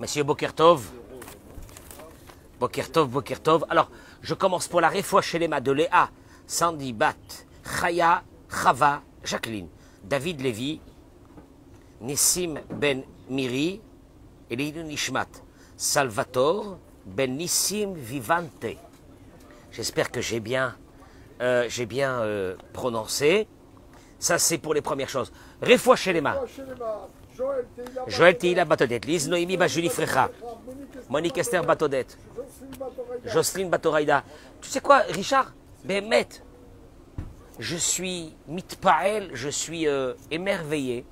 [0.00, 0.92] Monsieur Bokertov.
[2.60, 3.64] Bokertov, Bokertov.
[3.68, 3.90] Alors,
[4.22, 4.88] je commence pour la
[5.22, 5.72] chez les de
[6.46, 7.14] Sandy, Bat,
[7.64, 9.68] Chaya, Chava, Jacqueline,
[10.04, 10.80] David Lévy,
[12.00, 13.80] Nissim Ben Miri,
[14.48, 15.26] Elidou Nishmat,
[15.76, 18.76] Salvatore Ben Nissim Vivante.
[19.72, 20.76] J'espère que j'ai bien,
[21.40, 21.68] euh,
[22.20, 23.48] euh, prononcé.
[24.18, 25.32] Ça, c'est pour les premières choses.
[25.62, 26.22] Réfoua chez les
[28.08, 30.28] Joël Teila Batodet, Lise Noémie Bajuli Frecha,
[31.08, 32.06] Monique Esther Batodet,
[33.24, 34.24] Jocelyne Batoraïda.
[34.60, 35.52] Tu sais quoi, Richard?
[35.84, 36.26] Bémet,
[37.60, 41.06] je suis mitpael, je suis euh, émerveillé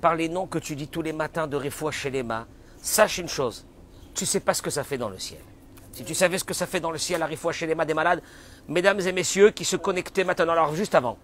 [0.00, 2.48] par les noms que tu dis tous les matins de Refoua Shelema.
[2.82, 3.64] Sache une chose,
[4.14, 5.40] tu ne sais pas ce que ça fait dans le ciel.
[5.92, 8.20] Si tu savais ce que ça fait dans le ciel, à Refoua Shelema des malades,
[8.66, 11.16] mesdames et messieurs qui se connectaient maintenant, alors juste avant,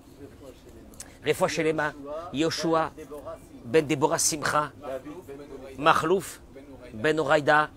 [1.25, 1.93] Refoua Shelema,
[2.33, 2.93] Yoshua,
[3.65, 4.73] Ben Deborah Simcha,
[5.79, 6.41] Mahlouf,
[6.95, 7.71] Ben Oraida,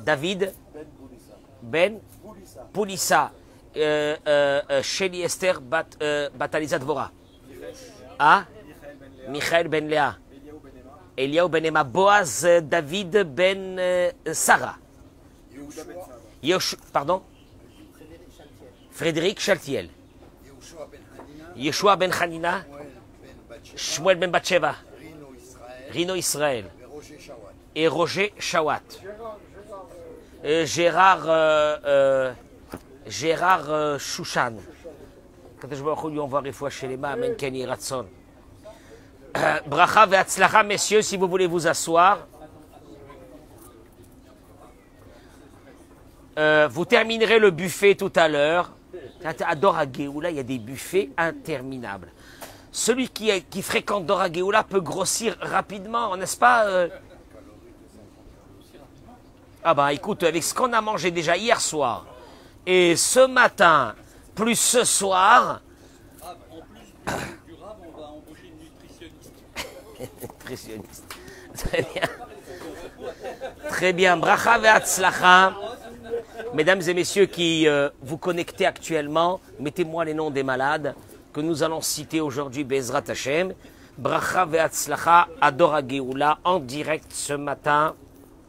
[0.00, 0.52] David,
[1.62, 2.00] Ben
[2.72, 3.32] Poulissa,
[3.76, 5.60] euh, euh, euh, Shelly Esther
[6.02, 6.78] euh, Bataliza
[9.28, 10.16] Michael Ben Léa.
[11.16, 11.84] Eliaou Ben Emma.
[11.84, 14.76] Boaz David Ben euh, Sarah.
[16.92, 17.22] Pardon?
[18.90, 19.90] Frédéric Chaltiel.
[21.58, 22.64] Yeshua Ben Hanina.
[23.76, 24.74] Shmuel Ben Batsheva.
[25.90, 26.66] Rino Israël.
[27.74, 28.82] Et Roger Shawat.
[30.44, 32.32] Euh, Gérard, euh, euh,
[33.06, 34.54] Gérard euh, Chouchan.
[35.60, 38.06] Quand je vois lui envoie fois chez les mains, Amen Kenny Ratson.
[39.66, 42.26] Bracha ve'atzlacha, messieurs, si vous voulez vous asseoir.
[46.70, 48.77] Vous terminerez le buffet tout à l'heure.
[49.24, 52.08] À Dora Géoula, il y a des buffets interminables.
[52.70, 56.88] Celui qui, est- qui fréquente Dora Géoula peut grossir rapidement, n'est-ce pas euh?
[59.64, 62.06] Ah bah écoute, avec ce qu'on a mangé déjà hier soir,
[62.64, 63.94] et ce matin,
[64.34, 65.60] plus ce soir,
[67.46, 69.32] Du rab, on va embaucher une nutritionniste.
[70.22, 71.14] Nutritionniste.
[71.56, 72.08] Très bien.
[73.68, 74.16] Très bien.
[74.16, 75.54] Bracha ve'atzlacha.
[76.54, 80.94] Mesdames et messieurs qui euh, vous connectez actuellement, mettez-moi les noms des malades
[81.32, 83.54] que nous allons citer aujourd'hui, Bezrat Hashem.
[83.98, 87.94] Bracha ve'atzlacha, Adora Geoula, en direct ce matin.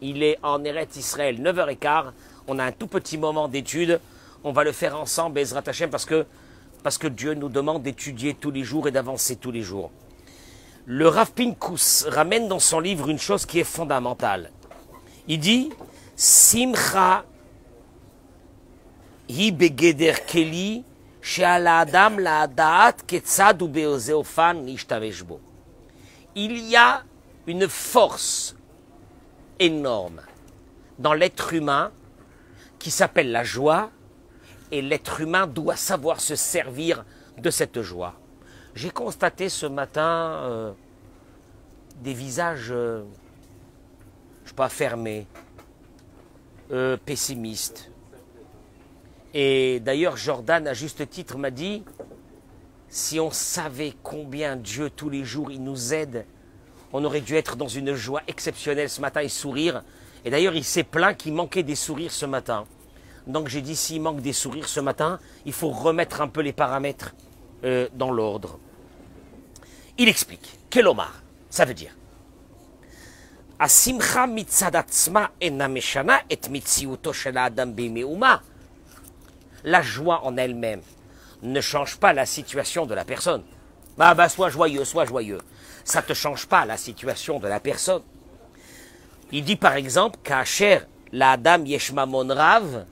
[0.02, 2.12] Il est en Eretz Israël, 9h15.
[2.48, 4.00] On a un tout petit moment d'étude.
[4.44, 6.26] On va le faire ensemble, Bezrat Hashem, parce que,
[6.84, 9.92] parce que Dieu nous demande d'étudier tous les jours et d'avancer tous les jours.
[10.86, 14.52] Le Rav Pinkus ramène dans son livre une chose qui est fondamentale.
[15.28, 15.70] Il dit
[16.16, 17.24] Simcha
[26.35, 27.03] Il y a
[27.45, 28.56] une force
[29.59, 30.22] énorme
[30.97, 31.91] dans l'être humain
[32.79, 33.91] qui s'appelle la joie
[34.72, 37.06] et l'être humain doit savoir se servir
[37.38, 38.16] de cette joie.
[38.73, 40.72] J'ai constaté ce matin euh,
[42.01, 43.03] des visages, euh,
[44.44, 45.28] je sais pas, fermés,
[46.72, 47.91] euh, pessimistes.
[49.34, 51.84] Et d'ailleurs, Jordan, à juste titre, m'a dit,
[52.88, 56.25] si on savait combien Dieu, tous les jours, il nous aide,
[56.91, 59.84] on aurait dû être dans une joie exceptionnelle ce matin et sourire.
[60.25, 62.66] Et d'ailleurs, il s'est plaint qu'il manquait des sourires ce matin.
[63.28, 66.53] Donc j'ai dit, s'il manque des sourires ce matin, il faut remettre un peu les
[66.53, 67.13] paramètres
[67.63, 68.57] euh, dans l'ordre.
[70.00, 70.57] Il explique.
[70.69, 71.96] Kelomar, ça veut dire.
[73.59, 78.41] Asimcha mitzadatzma enameshana et mitziuto adam bimeuma.
[79.64, 80.81] La joie en elle-même
[81.42, 83.44] ne change pas la situation de la personne.
[83.97, 85.40] Bah, bah, sois joyeux, sois joyeux.
[85.84, 88.03] Ça ne te change pas la situation de la personne.
[89.31, 90.80] Il dit par exemple qu'Acher,
[91.12, 92.86] la Adam Yeshmamon Rav,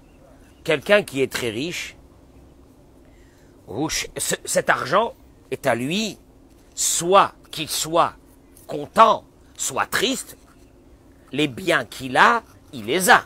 [0.63, 1.95] quelqu'un qui est très riche,
[4.45, 5.13] cet argent
[5.51, 6.17] est à lui,
[6.75, 8.14] soit qu'il soit
[8.67, 9.23] content,
[9.55, 10.37] soit triste,
[11.31, 12.43] les biens qu'il a,
[12.73, 13.25] il les a.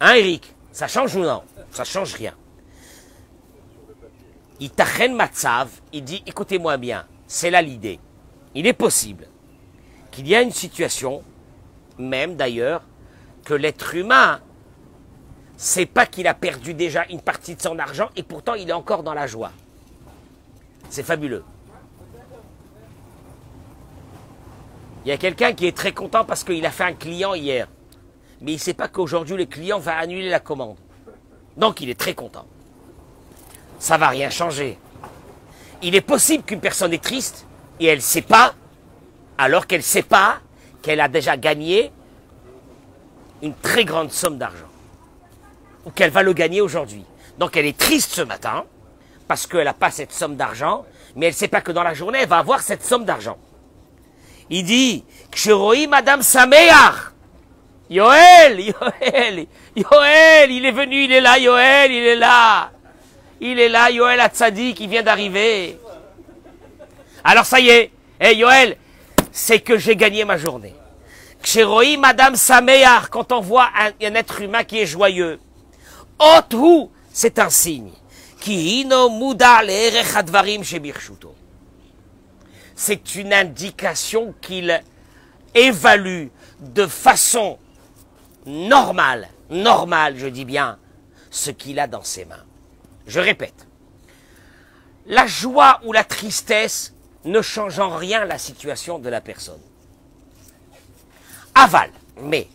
[0.00, 1.42] Hein, Eric Ça change ou non?
[1.76, 2.32] Ça change rien.
[4.60, 8.00] Il tachen matzav, il dit, écoutez-moi bien, c'est là l'idée.
[8.54, 9.28] Il est possible
[10.10, 11.22] qu'il y a une situation,
[11.98, 12.82] même d'ailleurs,
[13.44, 14.40] que l'être humain
[15.58, 18.72] c'est pas qu'il a perdu déjà une partie de son argent et pourtant il est
[18.72, 19.52] encore dans la joie.
[20.88, 21.44] C'est fabuleux.
[25.04, 27.68] Il y a quelqu'un qui est très content parce qu'il a fait un client hier.
[28.40, 30.78] Mais il ne sait pas qu'aujourd'hui le client va annuler la commande.
[31.56, 32.46] Donc il est très content.
[33.78, 34.78] Ça va rien changer.
[35.82, 37.46] Il est possible qu'une personne est triste
[37.80, 38.54] et elle ne sait pas,
[39.38, 40.38] alors qu'elle ne sait pas
[40.82, 41.90] qu'elle a déjà gagné
[43.42, 44.66] une très grande somme d'argent.
[45.84, 47.04] Ou qu'elle va le gagner aujourd'hui.
[47.38, 48.64] Donc elle est triste ce matin
[49.28, 51.94] parce qu'elle n'a pas cette somme d'argent, mais elle ne sait pas que dans la
[51.94, 53.38] journée, elle va avoir cette somme d'argent.
[54.48, 57.12] Il dit, Ksheroi Madame Sameach,
[57.88, 59.46] Yoel, Yoel,
[59.76, 62.70] Yoel, il est venu, il est là, Yoel, il est là.
[63.40, 65.78] Il est là, Yoel Hatzadi qui vient d'arriver.
[67.22, 67.90] Alors ça y est,
[68.20, 68.76] hé Yoel,
[69.30, 70.74] c'est que j'ai gagné ma journée.
[71.42, 75.38] Ksheroi Madame Sameach, quand on voit un, un être humain qui est joyeux,
[76.18, 77.90] Otu, c'est un signe.
[82.74, 84.82] C'est une indication qu'il
[85.54, 86.26] évalue
[86.60, 87.58] de façon
[88.46, 90.78] normale, normale, je dis bien,
[91.30, 92.44] ce qu'il a dans ses mains.
[93.06, 93.66] Je répète,
[95.06, 96.94] la joie ou la tristesse
[97.24, 99.60] ne change en rien la situation de la personne.
[101.54, 101.90] Aval,
[102.20, 102.48] mais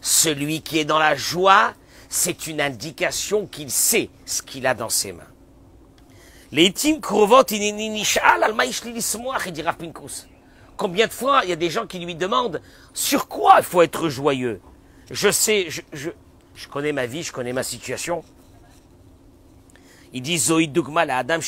[0.00, 1.74] celui qui est dans la joie
[2.10, 5.22] c'est une indication qu'il sait ce qu'il a dans ses mains.
[10.76, 12.60] Combien de fois il y a des gens qui lui demandent
[12.92, 14.60] sur quoi il faut être joyeux?
[15.10, 18.24] Je sais, je, je, connais ma vie, je connais ma situation.
[20.12, 21.40] Il dit Zoïd Dugma la Adam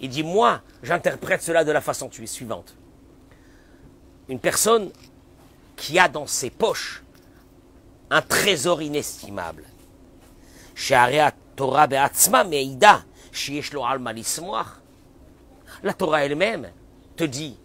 [0.00, 2.76] Il dit moi, j'interprète cela de la façon suivante.
[4.28, 4.90] Une personne
[5.76, 7.02] qui a dans ses poches
[8.10, 9.64] un trésor inestimable.
[15.82, 16.70] La Torah elle-même
[17.16, 17.58] te dit,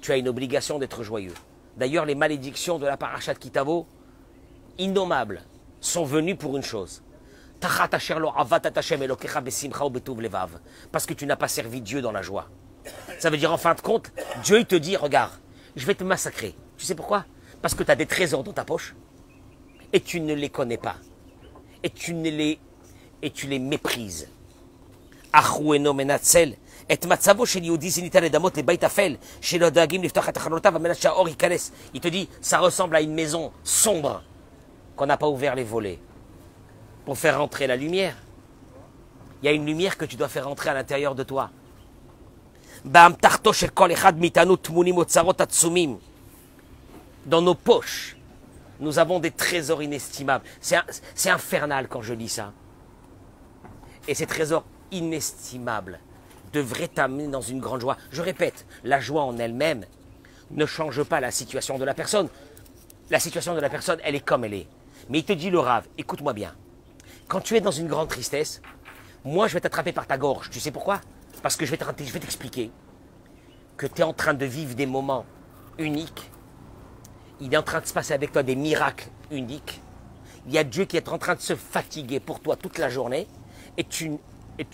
[0.00, 1.34] tu as une obligation d'être joyeux.
[1.78, 3.86] D'ailleurs, les malédictions de la parachat Kitavo,
[4.78, 5.42] innommables,
[5.80, 7.04] sont venues pour une chose.
[10.92, 12.48] Parce que tu n'as pas servi Dieu dans la joie.
[13.20, 15.32] Ça veut dire en fin de compte, Dieu te dit, regarde,
[15.76, 16.56] je vais te massacrer.
[16.76, 17.24] Tu sais pourquoi?
[17.62, 18.96] Parce que tu as des trésors dans ta poche
[19.92, 20.96] et tu ne les connais pas.
[21.84, 22.58] Et tu, ne les,
[23.22, 24.28] et tu les méprises.
[26.90, 26.98] Il
[32.00, 34.22] te dit, ça ressemble à une maison sombre
[34.96, 35.98] qu'on n'a pas ouvert les volets
[37.04, 38.16] pour faire rentrer la lumière.
[39.42, 41.50] Il y a une lumière que tu dois faire rentrer à l'intérieur de toi
[47.26, 48.16] dans nos poches,
[48.80, 50.44] nous avons des trésors inestimables.
[50.60, 52.52] C'est infernal quand je dis ça.
[54.06, 56.00] Et ces trésors inestimables
[56.52, 57.96] devraient t'amener dans une grande joie.
[58.10, 59.84] Je répète, la joie en elle-même
[60.50, 62.28] ne change pas la situation de la personne.
[63.10, 64.68] La situation de la personne, elle est comme elle est.
[65.08, 66.54] Mais il te dit le rave, écoute-moi bien.
[67.26, 68.62] Quand tu es dans une grande tristesse,
[69.24, 70.50] moi je vais t'attraper par ta gorge.
[70.50, 71.00] Tu sais pourquoi?
[71.42, 72.70] Parce que je vais t'expliquer
[73.76, 75.24] que tu es en train de vivre des moments
[75.78, 76.30] uniques
[77.40, 79.80] il est en train de se passer avec toi des miracles uniques.
[80.46, 82.88] Il y a Dieu qui est en train de se fatiguer pour toi toute la
[82.88, 83.26] journée
[83.76, 84.12] et tu,
[84.58, 84.64] et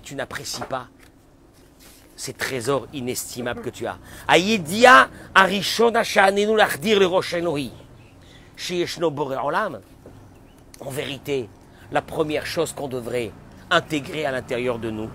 [0.00, 0.88] tu n'apprécies pas
[2.20, 3.96] ces trésors inestimables que tu as.
[4.28, 7.72] Aïdia arishona sha'anenu l'achdir le roshenohi.
[10.80, 11.48] En vérité,
[11.90, 13.32] la première chose qu'on devrait
[13.70, 15.08] intégrer à l'intérieur de nous,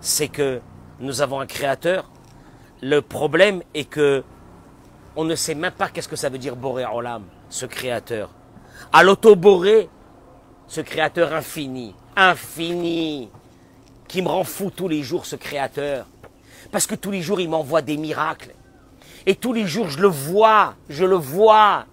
[0.00, 0.60] c'est que
[1.00, 2.08] nous avons un créateur.
[2.82, 4.22] Le problème est que
[5.16, 8.30] on ne sait même pas qu'est-ce que ça veut dire Boré Olam, ce créateur.
[8.92, 9.88] À l'auto-boré,
[10.68, 13.28] ce créateur infini, infini,
[14.06, 16.06] qui me rend fou tous les jours, ce créateur.
[16.70, 18.54] Parce que tous les jours, il m'envoie des miracles.
[19.26, 21.86] Et tous les jours, je le vois, je le vois.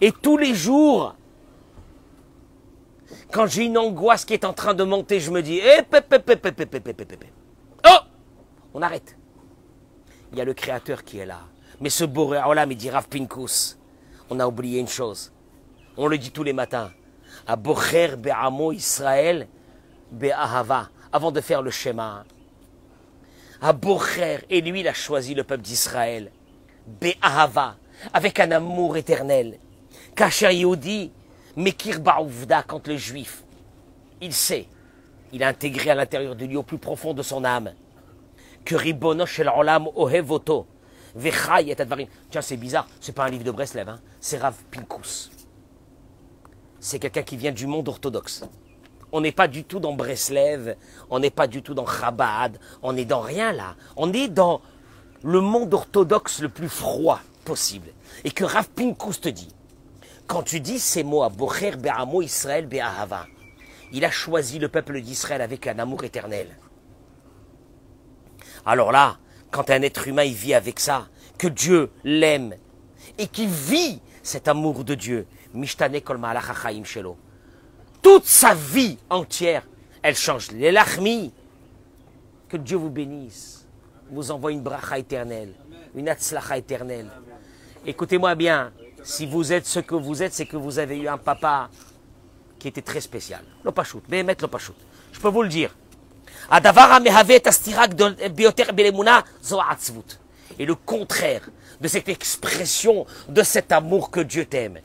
[0.00, 1.14] Et tous les jours,
[3.32, 5.60] quand j'ai une angoisse qui est en train de monter, je me dis,
[7.84, 7.98] oh,
[8.74, 9.16] on arrête.
[10.32, 11.40] Il y a le Créateur qui est là.
[11.80, 13.78] Mais ce Boré Olam, il dit Rav Pinkus,
[14.30, 15.32] on a oublié une chose.
[15.96, 16.92] On le dit tous les matins.
[17.46, 19.48] À Bocher Be'amo Israël
[20.10, 22.24] Be'ahava, avant de faire le schéma.
[23.64, 23.74] À
[24.50, 26.30] et lui, il a choisi le peuple d'Israël.
[27.00, 27.76] Be'ahava,
[28.12, 29.58] avec un amour éternel.
[30.14, 31.10] Kacher Yehudi,
[31.56, 33.42] Mekir Ba'ouvda, quand le juif,
[34.20, 34.66] il sait,
[35.32, 37.72] il a intégré à l'intérieur de lui, au plus profond de son âme,
[38.66, 40.66] que Ribono Shel Olam Ohevoto,
[41.16, 44.00] Tiens, c'est bizarre, c'est pas un livre de Breslev, hein.
[44.20, 45.30] c'est Rav Pinkus.
[46.80, 48.44] C'est quelqu'un qui vient du monde orthodoxe.
[49.16, 50.74] On n'est pas du tout dans Breslev,
[51.08, 53.76] on n'est pas du tout dans Chabad, on n'est dans rien là.
[53.94, 54.60] On est dans
[55.22, 57.90] le monde orthodoxe le plus froid possible.
[58.24, 59.54] Et que Rav Pinkus te dit,
[60.26, 63.28] quand tu dis ces mots à Bocher Be'amo Israël Be'ahava,
[63.92, 66.48] Il a choisi le peuple d'Israël avec un amour éternel.
[68.66, 69.18] Alors là,
[69.52, 71.06] quand un être humain il vit avec ça,
[71.38, 72.56] que Dieu l'aime
[73.16, 76.18] et qui vit cet amour de Dieu, Mishtane kol
[76.82, 77.16] shelo
[78.04, 79.66] toute sa vie entière,
[80.02, 81.32] elle change les lachmis.
[82.48, 83.66] Que Dieu vous bénisse,
[84.10, 85.54] vous envoie une bracha éternelle,
[85.96, 87.10] une atzlacha éternelle.
[87.86, 91.16] Écoutez-moi bien, si vous êtes ce que vous êtes, c'est que vous avez eu un
[91.16, 91.70] papa
[92.58, 93.42] qui était très spécial.
[93.64, 94.74] L'opachout, Béhémet l'opachout.
[95.12, 95.74] Je peux vous le dire.
[100.58, 101.48] Et le contraire
[101.80, 104.80] de cette expression, de cet amour que Dieu t'aime,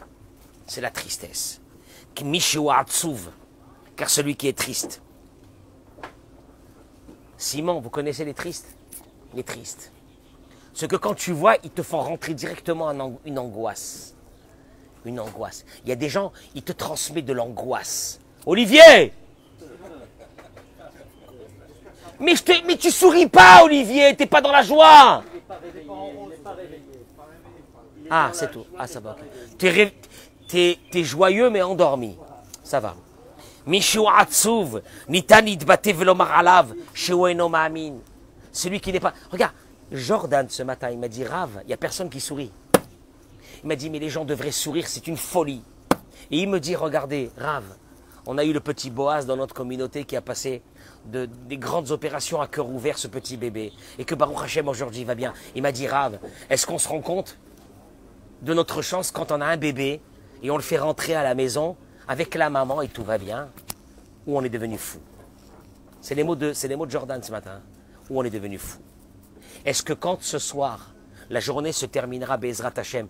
[0.65, 1.58] c'est la tristesse.
[2.67, 2.89] Rak
[3.95, 5.01] car celui qui est triste.
[7.37, 8.67] Simon, vous connaissez les tristes?
[9.33, 9.91] Les tristes.
[10.73, 12.91] Ce que quand tu vois, ils te font rentrer directement
[13.25, 14.15] une angoisse.
[15.05, 15.65] Une angoisse.
[15.83, 18.19] Il y a des gens, ils te transmettent de l'angoisse.
[18.45, 19.13] Olivier
[22.19, 25.23] mais, je te, mais tu souris pas, Olivier, t'es pas dans la joie.
[28.09, 28.65] Ah, c'est tout.
[28.77, 29.15] Ah, ça va
[30.49, 32.17] t'es joyeux mais endormi.
[32.63, 32.95] Ça va.
[38.51, 39.13] Celui qui n'est pas.
[39.31, 39.53] Regarde,
[39.91, 42.51] Jordan ce matin, il m'a dit Rave, il n'y a personne qui sourit.
[43.63, 45.61] Il m'a dit Mais les gens devraient sourire, c'est une folie.
[46.31, 47.75] Et il me dit Regardez, Rave,
[48.25, 50.61] on a eu le petit Boaz dans notre communauté qui a passé
[51.05, 53.71] de, des grandes opérations à cœur ouvert, ce petit bébé.
[53.97, 55.33] Et que Baruch Hashem aujourd'hui va bien.
[55.55, 57.37] Il m'a dit Rave, est-ce qu'on se rend compte
[58.41, 60.01] de notre chance quand on a un bébé
[60.41, 61.75] et on le fait rentrer à la maison
[62.07, 63.49] avec la maman et tout va bien,
[64.25, 64.99] ou on est devenu fou.
[66.01, 67.61] C'est les mots de, c'est les mots de Jordan ce matin,
[68.09, 68.79] ou on est devenu fou.
[69.65, 70.93] Est-ce que quand ce soir,
[71.29, 73.07] la journée se terminera, Bezrat Hashem,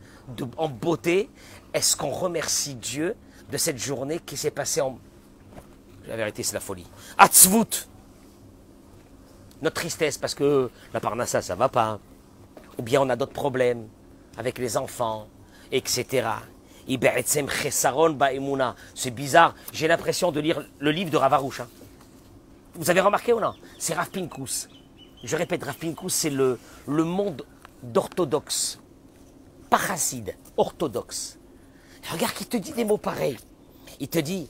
[0.57, 1.29] en beauté,
[1.73, 3.15] est-ce qu'on remercie Dieu
[3.51, 4.99] de cette journée qui s'est passée en...
[6.07, 6.87] La vérité, c'est la folie.
[7.17, 7.87] Atzvut
[9.61, 11.99] Notre tristesse, parce que la parnassa, ça va pas.
[12.77, 13.87] Ou bien on a d'autres problèmes
[14.37, 15.27] avec les enfants,
[15.71, 16.27] etc.
[18.95, 21.59] C'est bizarre, j'ai l'impression de lire le livre de Ravarouche.
[21.59, 21.67] hein.
[22.73, 23.53] Vous avez remarqué ou non?
[23.77, 24.69] C'est Rav Pinkus.
[25.23, 27.45] Je répète, Rav Pinkus, c'est le, monde
[27.83, 28.79] d'orthodoxe.
[29.71, 31.37] Chassid, orthodoxe.
[32.11, 33.37] Regarde qu'il te dit des mots pareils.
[33.99, 34.47] Il te dit.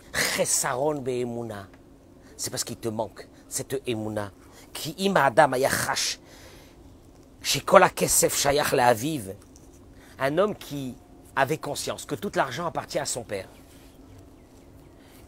[2.38, 4.32] C'est parce qu'il te manque cette emuna.
[4.72, 6.20] Qui ima adam ayachash.
[7.42, 9.36] Hakesef shayach la'aviv.
[10.20, 10.96] Un homme qui
[11.40, 13.48] avait conscience que tout l'argent appartient à son père.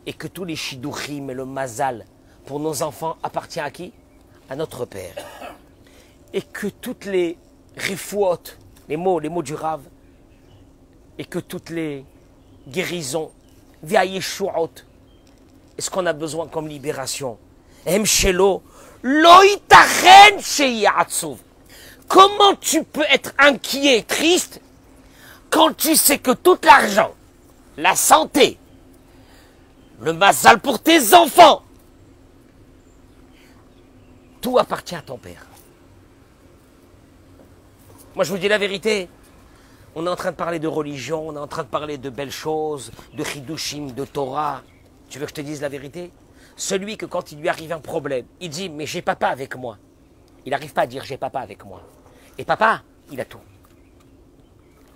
[0.05, 2.05] Et que tous les shidouchim et le mazal
[2.45, 3.93] pour nos enfants appartient à qui?
[4.49, 5.13] À notre père.
[6.33, 7.37] Et que toutes les
[7.77, 8.57] rifouot,
[8.89, 9.83] les mots, les mots du rave,
[11.17, 12.03] et que toutes les
[12.67, 13.31] guérisons,
[13.81, 14.71] via Yeshuot,
[15.77, 17.37] est-ce qu'on a besoin comme libération?
[22.07, 24.59] Comment tu peux être inquiet, triste,
[25.51, 27.13] quand tu sais que tout l'argent,
[27.77, 28.57] la santé,
[29.99, 31.61] le mazal pour tes enfants,
[34.41, 35.45] tout appartient à ton père.
[38.15, 39.07] Moi, je vous dis la vérité.
[39.93, 42.09] On est en train de parler de religion, on est en train de parler de
[42.09, 44.63] belles choses, de chidushim, de Torah.
[45.09, 46.11] Tu veux que je te dise la vérité?
[46.55, 49.77] Celui que quand il lui arrive un problème, il dit mais j'ai papa avec moi.
[50.45, 51.81] Il n'arrive pas à dire j'ai papa avec moi.
[52.37, 53.41] Et papa, il a tout.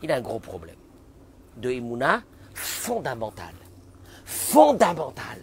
[0.01, 0.75] Il a un gros problème
[1.57, 2.23] de Emouna
[2.53, 3.53] fondamental.
[4.25, 5.39] Fondamental.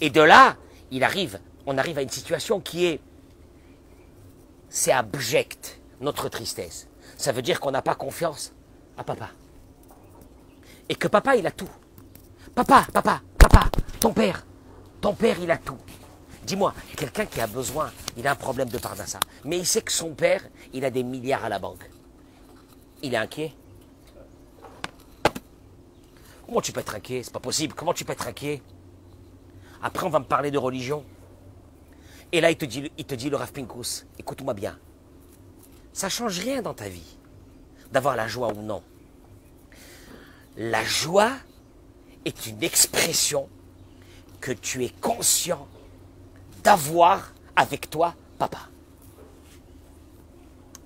[0.00, 0.56] Et de là,
[0.90, 3.00] il arrive, on arrive à une situation qui est,
[4.68, 6.88] c'est abject, notre tristesse.
[7.16, 8.52] Ça veut dire qu'on n'a pas confiance
[8.96, 9.30] à papa.
[10.88, 11.68] Et que papa, il a tout.
[12.54, 13.70] Papa, papa, papa,
[14.00, 14.44] ton père,
[15.00, 15.78] ton père, il a tout.
[16.44, 19.92] Dis-moi, quelqu'un qui a besoin, il a un problème de Parnassa, mais il sait que
[19.92, 21.88] son père, il a des milliards à la banque.
[23.02, 23.54] Il est inquiet
[26.52, 27.22] Comment tu peux être inquiet?
[27.22, 27.72] C'est pas possible.
[27.72, 28.60] Comment tu peux être inquiet?
[29.82, 31.02] Après, on va me parler de religion.
[32.30, 33.52] Et là, il te dit, il te le Rav
[34.18, 34.78] écoute-moi bien.
[35.94, 37.16] Ça change rien dans ta vie
[37.90, 38.82] d'avoir la joie ou non.
[40.58, 41.32] La joie
[42.26, 43.48] est une expression
[44.42, 45.66] que tu es conscient
[46.62, 48.68] d'avoir avec toi papa.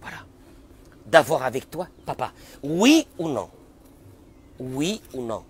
[0.00, 0.18] Voilà.
[1.06, 2.30] D'avoir avec toi papa.
[2.62, 3.50] Oui ou non?
[4.60, 5.44] Oui ou non?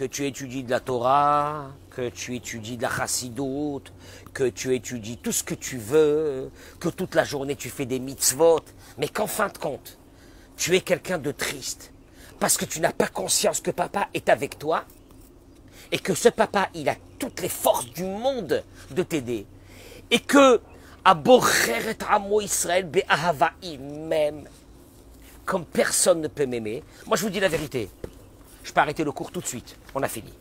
[0.00, 3.92] Que tu étudies de la Torah, que tu étudies de la chassidoute,
[4.32, 7.98] que tu étudies tout ce que tu veux, que toute la journée tu fais des
[7.98, 8.64] mitzvot,
[8.96, 9.98] mais qu'en fin de compte,
[10.56, 11.92] tu es quelqu'un de triste
[12.38, 14.86] parce que tu n'as pas conscience que papa est avec toi
[15.92, 19.44] et que ce papa, il a toutes les forces du monde de t'aider,
[20.10, 20.62] et que
[22.40, 22.90] Israël
[23.78, 24.48] m'aime
[25.44, 27.90] comme personne ne peut m'aimer, moi je vous dis la vérité,
[28.62, 30.32] je peux arrêter le cours tout de suite, on a fini.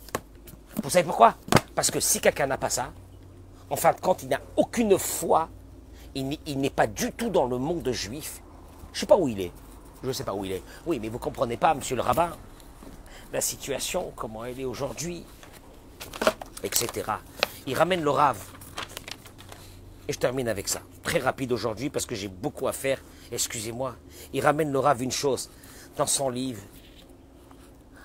[0.84, 1.36] Vous savez pourquoi?
[1.76, 2.92] Parce que si quelqu'un n'a pas ça,
[3.70, 5.50] en fin de compte, il n'a aucune foi,
[6.16, 8.42] il n'est- pas du tout dans le monde juif.
[8.94, 9.52] Je ne sais pas où il est.
[10.04, 10.64] Je ne sais pas où il est.
[10.86, 12.36] Oui, mais vous comprenez pas, monsieur le rabbin,
[13.32, 15.24] la situation, comment elle est aujourd'hui,
[16.64, 17.12] etc.
[17.68, 18.42] Il ramène le rave.
[20.08, 20.82] Et je termine avec ça.
[21.04, 23.00] Très rapide aujourd'hui parce que j'ai beaucoup à faire.
[23.32, 23.96] Excusez-moi.
[24.34, 25.50] Il ramène le rave une chose.
[25.98, 26.62] Dans son livre,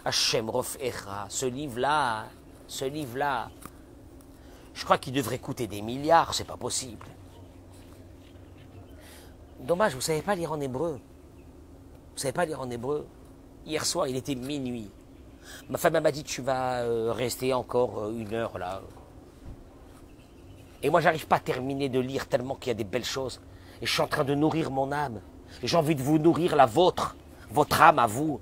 [0.05, 2.27] Hachem Rofecha, ce livre-là,
[2.67, 3.51] ce livre-là,
[4.75, 7.07] je crois qu'il devrait coûter des milliards, c'est pas possible.
[9.61, 11.01] Dommage, vous savez pas lire en hébreu.
[12.13, 13.07] Vous savez pas lire en hébreu.
[13.65, 14.91] Hier soir, il était minuit.
[15.69, 18.83] Ma femme m'a dit tu vas euh, rester encore euh, une heure là.
[20.83, 23.41] Et moi, j'arrive pas à terminer de lire tellement qu'il y a des belles choses.
[23.81, 25.21] Et je suis en train de nourrir mon âme.
[25.63, 27.17] Et j'ai envie de vous nourrir la vôtre,
[27.51, 28.41] votre âme à vous.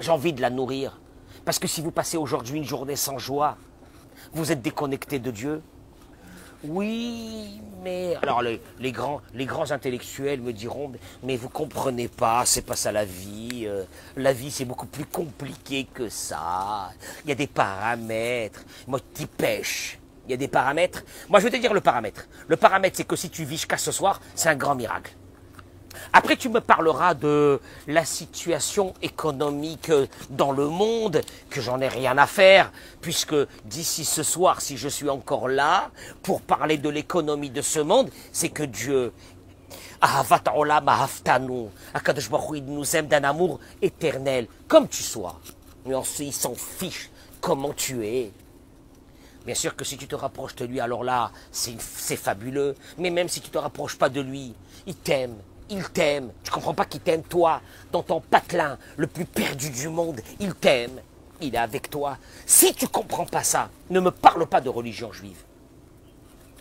[0.00, 1.00] J'ai envie de la nourrir.
[1.44, 3.56] Parce que si vous passez aujourd'hui une journée sans joie,
[4.32, 5.62] vous êtes déconnecté de Dieu.
[6.64, 12.90] Oui, mais alors les, grands intellectuels me diront, mais vous comprenez pas, c'est pas ça
[12.90, 13.64] la vie.
[13.66, 13.84] euh,
[14.16, 16.90] la vie c'est beaucoup plus compliqué que ça.
[17.24, 18.64] Il y a des paramètres.
[18.88, 20.00] Moi, tu pêches.
[20.26, 21.04] Il y a des paramètres.
[21.28, 22.28] Moi, je vais te dire le paramètre.
[22.48, 25.12] Le paramètre, c'est que si tu vis jusqu'à ce soir, c'est un grand miracle.
[26.12, 29.90] Après, tu me parleras de la situation économique
[30.30, 34.88] dans le monde, que j'en ai rien à faire, puisque d'ici ce soir, si je
[34.88, 35.90] suis encore là,
[36.22, 39.12] pour parler de l'économie de ce monde, c'est que Dieu,
[42.54, 45.40] il nous aime d'un amour éternel, comme tu sois.
[45.86, 48.30] Mais il s'en fiche comment tu es.
[49.44, 52.74] Bien sûr que si tu te rapproches de lui, alors là, c'est fabuleux.
[52.98, 54.54] Mais même si tu ne te rapproches pas de lui,
[54.86, 55.36] il t'aime.
[55.70, 56.32] Il t'aime.
[56.42, 57.60] Tu comprends pas qu'il t'aime, toi,
[57.92, 60.20] dans ton patelin le plus perdu du monde.
[60.40, 61.00] Il t'aime.
[61.40, 62.18] Il est avec toi.
[62.46, 65.42] Si tu comprends pas ça, ne me parle pas de religion juive.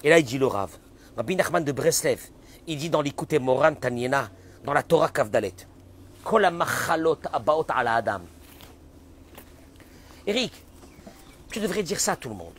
[0.04, 0.72] Et là, il dit le Rav.
[1.16, 2.22] Rabbi Nachman de Breslev,
[2.68, 4.30] il dit dans l'Ikute Moran Taniena,
[4.64, 5.56] dans la Torah Kavdalet.
[10.28, 10.54] Eric,
[11.52, 12.54] tu devrais dire ça à tout le monde.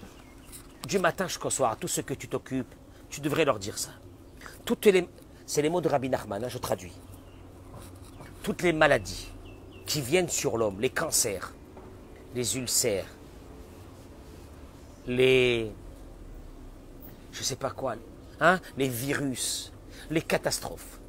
[0.89, 2.75] Du matin jusqu'au soir, à tous ceux que tu t'occupes,
[3.11, 3.91] tu devrais leur dire ça.
[4.65, 5.07] Toutes les,
[5.49, 6.93] c'est les mots de Rabbi Nachman, hein, je traduis.
[8.43, 9.31] Toutes les maladies
[9.87, 11.55] qui viennent sur l'homme, les cancers,
[12.35, 13.07] les ulcères,
[15.07, 15.73] les.
[17.33, 17.95] je sais pas quoi,
[18.41, 19.73] hein, les virus,
[20.11, 21.01] les catastrophes.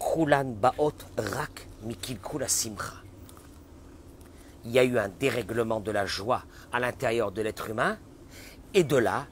[0.00, 3.04] Kulan baot rak mikil kula simcha
[4.64, 7.98] il y a eu un dérèglement de la joie à l'intérieur de l'être humain,
[8.72, 9.26] et de là,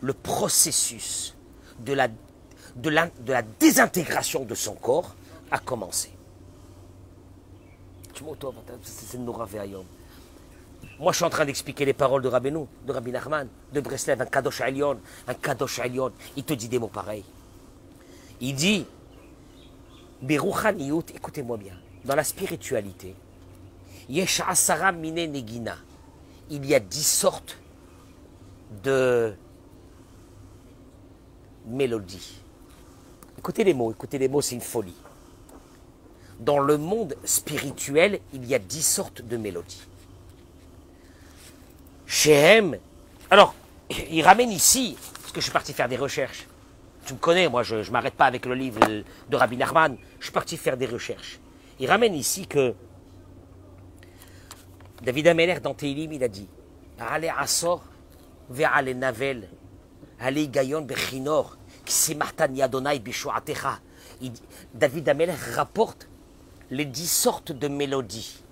[0.00, 1.36] le processus
[1.80, 2.08] de la,
[2.78, 5.14] de la, de la désintégration de son corps
[5.50, 6.10] a commencé.
[11.00, 14.20] Moi, je suis en train d'expliquer les paroles de Rabbeinu, de Rabbi Nachman, de Breslev,
[14.20, 16.12] un Kadosh Alion, un Kadosh Alion.
[16.36, 17.24] Il te dit des mots pareils.
[18.40, 18.86] Il dit,
[21.14, 23.14] écoutez-moi bien, dans la spiritualité,
[24.08, 25.76] negina.
[26.50, 27.58] Il y a dix sortes
[28.82, 29.34] de
[31.66, 32.40] mélodies.
[33.38, 34.96] Écoutez les mots, écoutez les mots, c'est une folie.
[36.40, 39.86] Dans le monde spirituel, il y a dix sortes de mélodies.
[42.06, 42.78] Shehem.
[43.30, 43.54] Alors,
[44.10, 46.46] il ramène ici, parce que je suis parti faire des recherches.
[47.06, 49.96] Tu me connais, moi, je ne m'arrête pas avec le livre de Rabbi Nachman.
[50.18, 51.38] Je suis parti faire des recherches.
[51.78, 52.74] Il ramène ici que
[55.02, 56.48] David Ameller, dans Teilim, il a dit
[56.98, 57.84] Allez Asor,
[58.50, 59.48] ve'ale Navel,
[60.18, 61.56] allez Gayon Bechinor,
[64.74, 66.08] David Ameller rapporte
[66.70, 68.42] les dix sortes de mélodies.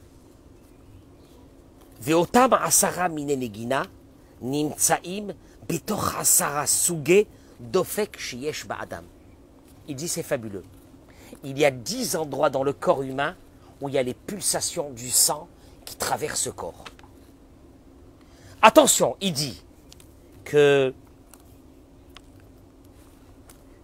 [9.89, 10.65] Il dit c'est fabuleux.
[11.43, 13.35] Il y a dix endroits dans le corps humain
[13.81, 15.49] où il y a les pulsations du sang
[15.85, 16.85] qui traverse le corps.
[18.63, 19.63] Attention, il dit
[20.45, 20.93] que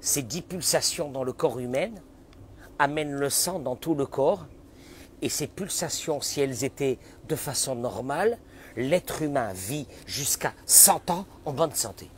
[0.03, 1.93] ces dix pulsations dans le corps humain
[2.81, 4.47] amènent le sang dans tout le corps,
[5.23, 8.37] et ces pulsations, si elles étaient de façon normale,
[8.77, 12.11] l'être humain vit jusqu'à 100 ans en bonne santé.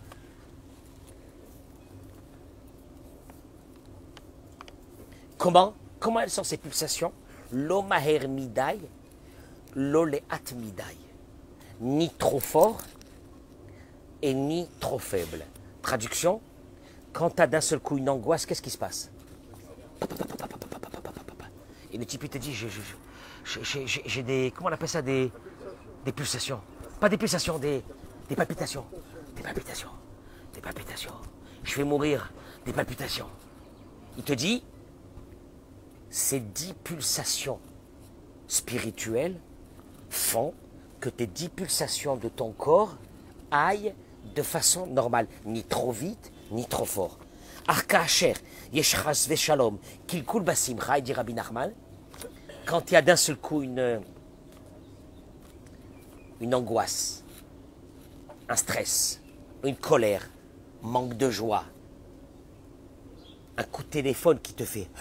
[5.37, 7.13] Comment Comment elles sont ces pulsations?
[7.53, 8.79] L'omaher midai,
[9.75, 10.83] l'oléat midai.
[11.81, 12.81] ni trop fort
[14.23, 15.45] et ni trop faible.
[15.83, 16.41] Traduction,
[17.15, 19.11] quand tu as d'un seul coup une angoisse, qu'est-ce qui se passe
[21.93, 25.31] Et le type il te dit, j'ai- des, comment on appelle ça, des,
[26.05, 26.61] des pulsations.
[27.01, 27.83] Pas des pulsations, des,
[28.29, 28.85] des palpitations.
[29.37, 29.91] Des palpitations.
[30.55, 31.15] Des palpitations.
[31.63, 32.33] Je vais mourir.
[32.67, 33.29] Des palpitations.
[34.19, 34.65] Il te dit,
[36.11, 37.61] ces dix pulsations
[38.49, 39.39] spirituelles
[40.11, 40.53] font
[41.01, 42.97] que tes dix pulsations de ton corps
[43.51, 43.95] aillent
[44.35, 47.19] de façon normale, ni trop vite, ni trop fort.
[47.67, 48.35] Arka Asher,
[48.73, 51.73] Yeshras Veshalom, Kilkul Basimcha, dit Rabbi Nachman,
[52.67, 54.01] quand il y a d'un seul coup une,
[56.41, 57.25] une angoisse,
[58.49, 59.21] un stress,
[59.63, 60.29] une colère,
[60.83, 61.65] manque de joie,
[63.57, 64.89] un coup de téléphone qui te fait.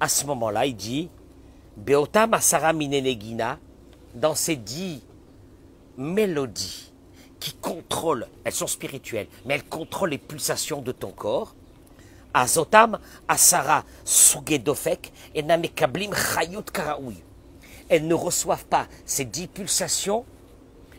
[0.00, 1.10] À ce moment-là, il dit
[1.76, 3.58] Beotam Asara Minenegina,
[4.14, 5.02] dans ces dix
[5.96, 6.87] mélodies
[7.48, 11.54] qui contrôlent, elles sont spirituelles, mais elles contrôlent les pulsations de ton corps.
[12.34, 17.22] Azotam Asara Sugedofek et Namekablim Chayut Karaoui.
[17.88, 20.26] Elles ne reçoivent pas ces dix pulsations,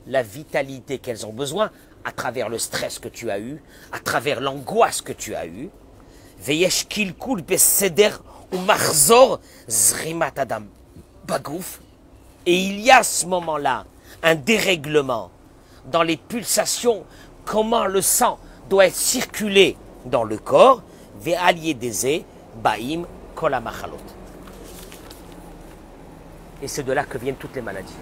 [0.08, 1.70] la vitalité qu'elles ont besoin,
[2.04, 5.70] à travers le stress que tu as eu, à travers l'angoisse que tu as eue.
[6.40, 6.88] Veyesh
[7.46, 8.12] beseder
[8.52, 10.64] ou marzor zrimat adam
[11.28, 11.80] bagouf.
[12.48, 13.86] Et il y a à ce moment-là
[14.24, 15.30] un dérèglement
[15.92, 17.04] dans les pulsations,
[17.46, 18.38] comment le sang
[18.70, 20.84] doit circulé dans le corps.
[21.24, 22.24] Dese
[22.64, 23.04] baim
[23.36, 23.98] kolamachalot.
[26.62, 27.94] Et c'est de là que viennent toutes les maladies.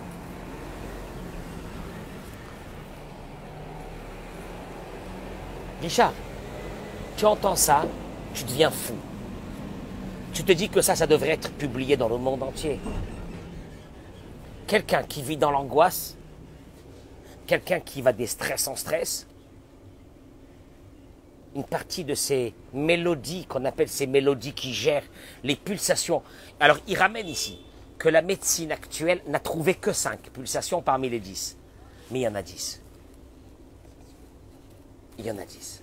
[5.81, 6.13] Richard,
[7.15, 7.85] tu entends ça,
[8.33, 8.95] tu deviens fou.
[10.33, 12.79] Tu te dis que ça, ça devrait être publié dans le monde entier.
[14.65, 16.16] Quelqu'un qui vit dans l'angoisse,
[17.47, 19.25] quelqu'un qui va des stress en stress,
[21.55, 25.05] une partie de ces mélodies qu'on appelle ces mélodies qui gèrent
[25.43, 26.21] les pulsations.
[26.59, 27.57] Alors, il ramène ici
[27.97, 31.57] que la médecine actuelle n'a trouvé que 5 pulsations parmi les 10.
[32.11, 32.81] Mais il y en a 10.
[35.17, 35.81] Il y en a 10.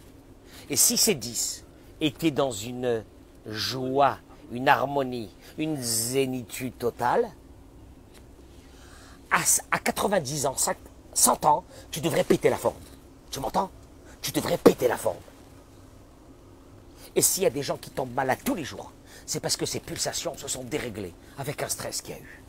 [0.70, 1.64] Et si ces 10
[2.00, 3.02] étaient dans une
[3.46, 4.18] joie,
[4.52, 7.28] une harmonie, une zénitude totale,
[9.32, 9.40] à,
[9.72, 10.54] à 90 ans,
[11.14, 12.76] 100 ans, tu devrais péter la forme.
[13.30, 13.70] Tu m'entends?
[14.20, 15.16] Tu devrais péter la forme.
[17.16, 18.92] Et s'il y a des gens qui tombent malades tous les jours,
[19.26, 22.42] c'est parce que ces pulsations se sont déréglées avec un stress qu'il y a eu.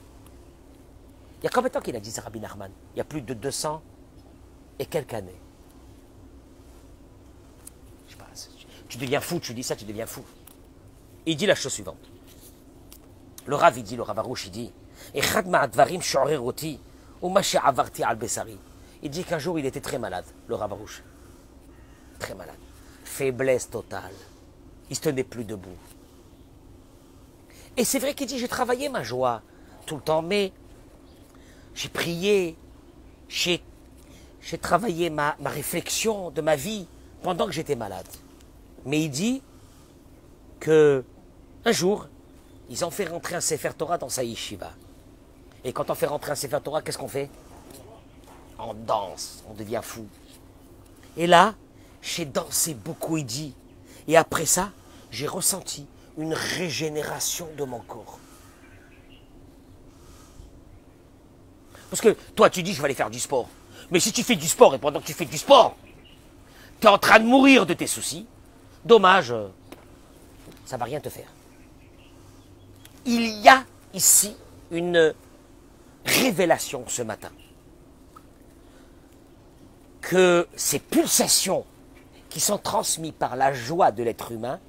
[1.41, 2.71] Il y a combien de temps qu'il a dit ça, Rabbi Nachman?
[2.95, 3.81] Il y a plus de 200
[4.79, 5.39] et quelques années.
[8.07, 8.25] Je sais pas,
[8.87, 10.23] tu deviens fou, tu dis ça, tu deviens fou.
[11.27, 12.09] Il dit la chose suivante.
[13.45, 14.71] Le Rav, il dit, le Ravarouche, il dit,
[17.21, 21.03] il dit qu'un jour, il était très malade, le Ravarouche.
[22.19, 22.57] Très malade.
[23.03, 24.13] Faiblesse totale.
[24.89, 25.77] Il se tenait plus debout.
[27.77, 29.41] Et c'est vrai qu'il dit, j'ai travaillé ma joie
[29.85, 30.51] tout le temps, mais
[31.73, 32.55] j'ai prié,
[33.27, 33.61] j'ai,
[34.41, 36.87] j'ai travaillé ma, ma réflexion de ma vie
[37.21, 38.07] pendant que j'étais malade.
[38.85, 39.41] Mais il dit
[40.59, 41.03] que
[41.65, 42.07] un jour,
[42.69, 44.71] ils ont fait rentrer un Sefer Torah dans sa yeshiva.
[45.65, 47.29] Et quand on fait rentrer un Sefer Torah, qu'est-ce qu'on fait
[48.59, 50.07] On danse, on devient fou.
[51.17, 51.55] Et là,
[52.03, 53.55] j'ai dansé beaucoup, il dit.
[54.07, 54.69] Et après ça,
[55.09, 55.87] j'ai ressenti
[56.19, 58.19] une régénération de mon corps.
[61.89, 63.49] Parce que toi, tu dis, je vais aller faire du sport.
[63.89, 65.75] Mais si tu fais du sport et pendant que tu fais du sport,
[66.79, 68.27] tu es en train de mourir de tes soucis,
[68.83, 69.33] dommage,
[70.65, 71.27] ça ne va rien te faire.
[73.05, 74.35] Il y a ici
[74.69, 75.15] une
[76.05, 77.31] révélation ce matin.
[80.01, 81.65] Que ces pulsations
[82.29, 84.59] qui sont transmises par la joie de l'être humain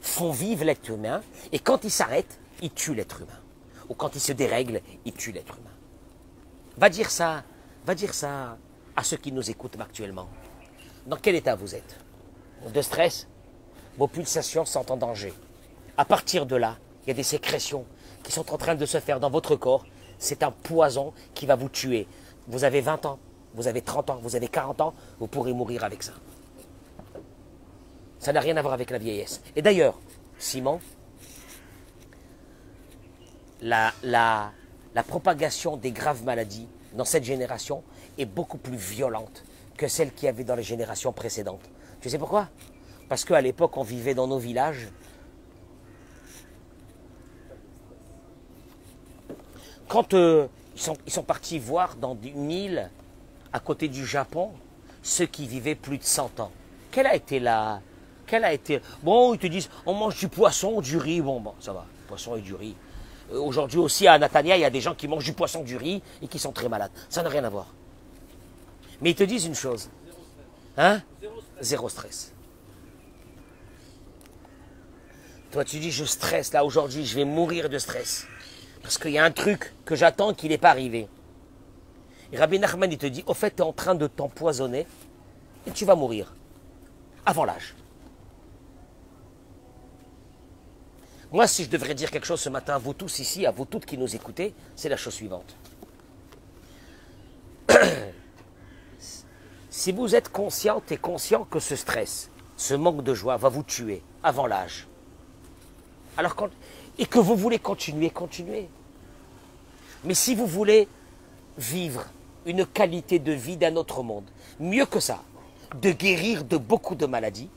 [0.00, 3.40] font vivre l'être humain, et quand il s'arrête, il tue l'être humain.
[3.88, 5.70] Ou quand il se dérègle, il tue l'être humain.
[6.78, 7.44] Va dire ça,
[7.84, 8.56] va dire ça
[8.96, 10.28] à ceux qui nous écoutent actuellement.
[11.06, 11.98] Dans quel état vous êtes?
[12.72, 13.26] De stress?
[13.98, 15.34] Vos pulsations sont en danger.
[15.96, 17.84] À partir de là, il y a des sécrétions
[18.22, 19.84] qui sont en train de se faire dans votre corps.
[20.20, 22.06] C'est un poison qui va vous tuer.
[22.46, 23.18] Vous avez 20 ans,
[23.54, 26.12] vous avez 30 ans, vous avez 40 ans, vous pourrez mourir avec ça.
[28.20, 29.40] Ça n'a rien à voir avec la vieillesse.
[29.56, 29.98] Et d'ailleurs,
[30.38, 30.78] Simon,
[33.62, 34.52] la, la,
[34.94, 37.82] la propagation des graves maladies dans cette génération
[38.18, 39.42] est beaucoup plus violente
[39.76, 41.70] que celle qu'il y avait dans les générations précédentes.
[42.02, 42.48] Tu sais pourquoi?
[43.08, 44.88] Parce qu'à l'époque, on vivait dans nos villages.
[49.90, 52.90] Quand euh, Ils sont, partis voir dans une île
[53.52, 54.52] à côté du Japon
[55.02, 56.52] ceux qui vivaient plus de 100 ans.
[56.92, 57.80] Quelle a été la...
[58.24, 58.80] Quelle a été...
[59.02, 61.20] Bon, ils te disent, on mange du poisson, du riz.
[61.20, 62.76] Bon, bon, ça va, poisson et du riz.
[63.32, 65.76] Euh, Aujourd'hui aussi, à Natania, il y a des gens qui mangent du poisson, du
[65.76, 66.92] riz et qui sont très malades.
[67.08, 67.66] Ça n'a rien à voir.
[69.00, 69.90] Mais ils te disent une chose.
[70.76, 71.02] Hein?
[71.60, 72.32] Zéro stress.
[75.50, 78.28] Toi, tu dis, je stresse là aujourd'hui, je vais mourir de stress.
[78.82, 81.08] Parce qu'il y a un truc que j'attends qui n'est pas arrivé.
[82.34, 84.86] Rabbi Nachman, il te dit, au fait, tu es en train de t'empoisonner
[85.66, 86.34] et tu vas mourir.
[87.26, 87.74] Avant l'âge.
[91.32, 93.64] Moi, si je devrais dire quelque chose ce matin à vous tous ici, à vous
[93.64, 95.54] toutes qui nous écoutez, c'est la chose suivante.
[99.70, 103.62] si vous êtes consciente et conscient que ce stress, ce manque de joie va vous
[103.62, 104.88] tuer avant l'âge,
[106.16, 106.50] alors quand-
[106.98, 108.68] et que vous voulez continuer, continuez.
[110.04, 110.88] Mais si vous voulez
[111.58, 112.06] vivre
[112.46, 114.24] une qualité de vie d'un autre monde,
[114.58, 115.22] mieux que ça,
[115.80, 117.50] de guérir de beaucoup de maladies,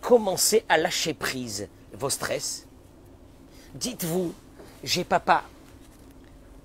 [0.00, 2.66] commencez à lâcher prise vos stress.
[3.74, 4.32] Dites-vous,
[4.82, 5.44] j'ai papa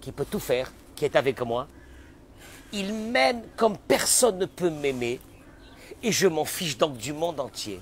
[0.01, 1.67] qui peut tout faire, qui est avec moi.
[2.71, 5.19] Il m'aime comme personne ne peut m'aimer
[6.01, 7.79] et je m'en fiche donc du monde entier.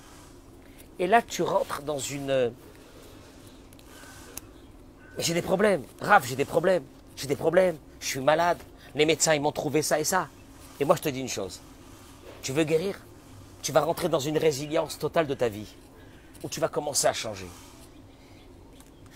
[1.00, 2.54] Et là, tu rentres dans une...
[5.18, 5.84] J'ai des problèmes.
[6.02, 6.84] Raph, j'ai des problèmes.
[7.16, 7.78] J'ai des problèmes.
[8.00, 8.58] Je suis malade.
[8.96, 10.28] Les médecins, ils m'ont trouvé ça et ça.
[10.80, 11.60] Et moi, je te dis une chose.
[12.42, 13.00] Tu veux guérir?
[13.62, 15.68] Tu vas rentrer dans une résilience totale de ta vie.
[16.44, 17.48] Où tu vas commencer à changer.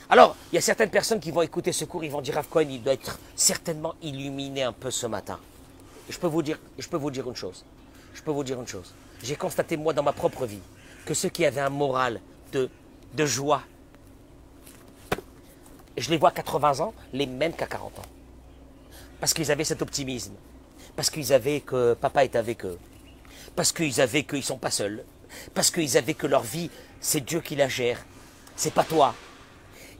[0.10, 2.48] Alors, il y a certaines personnes qui vont écouter ce cours, ils vont dire Rav
[2.48, 5.38] Cohen, il doit être certainement illuminé un peu ce matin.
[6.10, 7.66] Je peux vous dire, je peux vous dire une chose.
[8.14, 8.94] Je peux vous dire une chose.
[9.22, 10.62] J'ai constaté, moi, dans ma propre vie,
[11.06, 12.22] que ceux qui avaient un moral
[12.54, 12.70] de,
[13.16, 13.64] de joie,
[15.98, 18.04] je les vois à 80 ans, les mêmes qu'à 40 ans.
[19.20, 20.34] Parce qu'ils avaient cet optimisme.
[20.96, 22.78] Parce qu'ils avaient que papa est avec eux.
[23.56, 25.04] Parce qu'ils avaient qu'ils ne sont pas seuls.
[25.54, 26.70] Parce qu'ils avaient que leur vie,
[27.02, 28.06] c'est Dieu qui la gère.
[28.56, 29.16] C'est pas toi.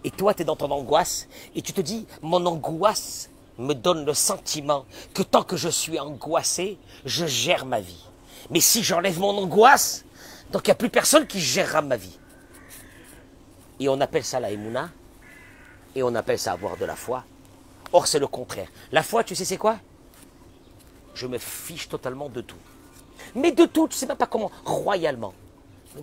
[0.04, 4.06] Et toi, tu es dans ton angoisse et tu te dis, mon angoisse me donne
[4.06, 8.06] le sentiment que tant que je suis angoissé, je gère ma vie.
[8.52, 10.06] Mais si j'enlève mon angoisse,
[10.52, 12.18] donc il n'y a plus personne qui gérera ma vie.
[13.80, 14.90] Et on appelle ça la émouna,
[15.98, 17.24] et on appelle ça avoir de la foi.
[17.92, 18.70] Or, c'est le contraire.
[18.92, 19.80] La foi, tu sais, c'est quoi?
[21.16, 22.60] Je me fiche totalement de tout.
[23.34, 25.34] Mais de tout, tu sais même pas comment, royalement.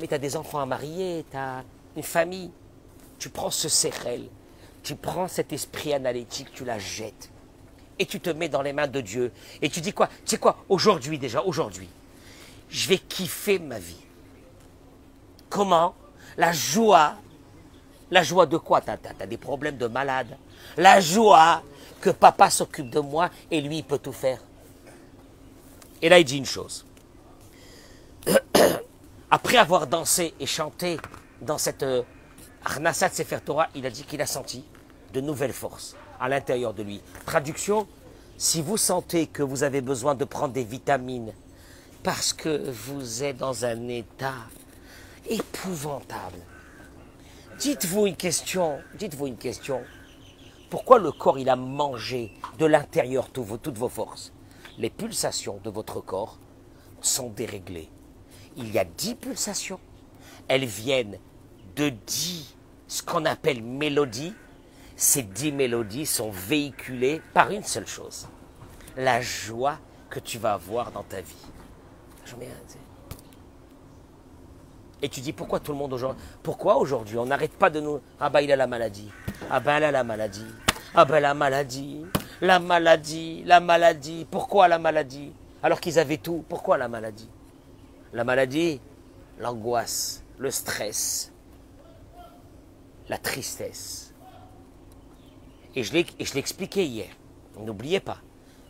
[0.00, 1.62] Mais tu as des enfants à marier, tu as
[1.96, 2.50] une famille.
[3.20, 4.28] Tu prends ce sérel,
[4.82, 7.30] tu prends cet esprit analytique, tu la jettes.
[8.00, 9.30] Et tu te mets dans les mains de Dieu.
[9.62, 10.08] Et tu dis quoi?
[10.08, 10.64] Tu sais quoi?
[10.68, 11.88] Aujourd'hui déjà, aujourd'hui,
[12.68, 14.02] je vais kiffer ma vie.
[15.48, 15.94] Comment?
[16.36, 17.14] La joie.
[18.10, 18.80] La joie de quoi?
[18.80, 20.36] T'as as, des problèmes de malade.
[20.76, 21.62] La joie
[22.00, 24.40] que papa s'occupe de moi et lui, il peut tout faire.
[26.02, 26.84] Et là, il dit une chose.
[29.30, 30.98] Après avoir dansé et chanté
[31.40, 32.02] dans cette euh,
[32.64, 34.64] Arnasat Sefer Torah, il a dit qu'il a senti
[35.12, 37.00] de nouvelles forces à l'intérieur de lui.
[37.26, 37.86] Traduction,
[38.36, 41.32] si vous sentez que vous avez besoin de prendre des vitamines
[42.02, 44.34] parce que vous êtes dans un état
[45.28, 46.38] épouvantable,
[47.58, 49.82] dites-vous une question, dites-vous une question.
[50.70, 54.32] Pourquoi le corps, il a mangé de l'intérieur toutes vos forces?
[54.78, 56.38] Les pulsations de votre corps
[57.00, 57.88] sont déréglées.
[58.56, 59.80] Il y a dix pulsations.
[60.48, 61.18] Elles viennent
[61.76, 62.56] de dix,
[62.88, 64.34] ce qu'on appelle mélodies.
[64.96, 68.28] Ces dix mélodies sont véhiculées par une seule chose.
[68.96, 69.78] La joie
[70.10, 71.34] que tu vas avoir dans ta vie.
[75.04, 78.00] Et tu dis pourquoi tout le monde aujourd'hui Pourquoi aujourd'hui on n'arrête pas de nous
[78.18, 79.10] Ah bah il a la maladie.
[79.50, 80.46] Ah bah elle a la maladie.
[80.94, 82.06] Ah bah la maladie.
[82.40, 83.42] La maladie.
[83.44, 84.26] La maladie.
[84.30, 85.30] Pourquoi la maladie?
[85.62, 86.42] Alors qu'ils avaient tout.
[86.48, 87.28] Pourquoi la maladie?
[88.14, 88.80] La maladie,
[89.40, 91.30] l'angoisse, le stress,
[93.10, 94.14] la tristesse.
[95.74, 97.10] Et je l'ai expliqué hier.
[97.58, 98.22] N'oubliez pas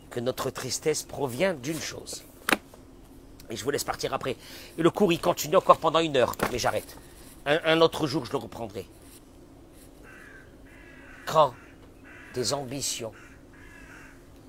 [0.09, 2.25] que notre tristesse provient d'une chose.
[3.49, 4.35] Et je vous laisse partir après.
[4.77, 6.97] Et le cours, il continue encore pendant une heure, mais j'arrête.
[7.45, 8.87] Un, un autre jour, je le reprendrai.
[11.25, 11.53] Quand
[12.33, 13.13] tes ambitions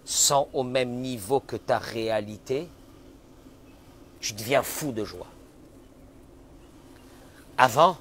[0.04, 2.68] sont au même niveau que ta réalité,
[4.20, 5.26] tu deviens fou de joie.
[7.58, 7.98] Avant,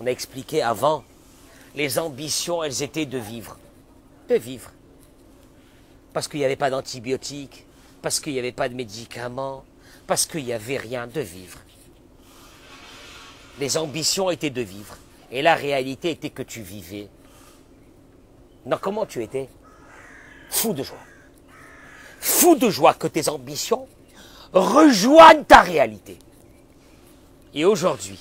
[0.00, 1.04] on a expliqué avant,
[1.74, 3.58] les ambitions, elles étaient de vivre.
[4.28, 4.70] De vivre.
[6.12, 7.64] Parce qu'il n'y avait pas d'antibiotiques,
[8.02, 9.64] parce qu'il n'y avait pas de médicaments,
[10.08, 11.58] parce qu'il n'y avait rien de vivre.
[13.60, 14.96] Les ambitions étaient de vivre.
[15.30, 17.08] Et la réalité était que tu vivais.
[18.64, 19.50] Non, comment tu étais?
[20.48, 20.96] Fou de joie.
[22.20, 23.86] Fou de joie que tes ambitions
[24.54, 26.18] rejoignent ta réalité.
[27.52, 28.18] Et aujourd'hui,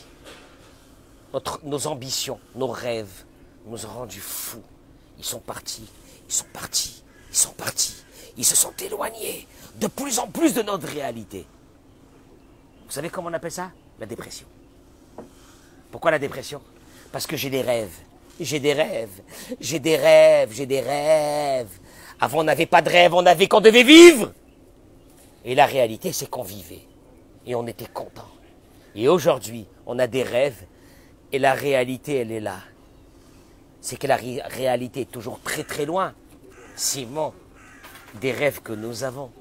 [1.63, 3.23] nos ambitions, nos rêves
[3.65, 4.63] nous ont rendus fous.
[5.17, 5.87] Ils sont partis,
[6.27, 7.95] ils sont partis, ils sont partis.
[8.35, 11.47] Ils se sont éloignés de plus en plus de notre réalité.
[12.87, 13.71] Vous savez comment on appelle ça?
[13.99, 14.47] La dépression.
[15.91, 16.61] Pourquoi la dépression?
[17.11, 17.95] Parce que j'ai des rêves.
[18.39, 19.21] J'ai des rêves.
[19.59, 20.51] J'ai des rêves.
[20.53, 21.69] J'ai des rêves.
[22.19, 23.13] Avant, on n'avait pas de rêve.
[23.13, 24.31] On avait qu'on devait vivre.
[25.43, 26.85] Et la réalité, c'est qu'on vivait.
[27.45, 28.27] Et on était content.
[28.95, 30.65] Et aujourd'hui, on a des rêves.
[31.31, 32.59] Et la réalité, elle est là.
[33.81, 36.13] C'est que la ré- réalité est toujours très très loin.
[36.75, 37.33] Simon,
[38.21, 39.31] des rêves que nous avons.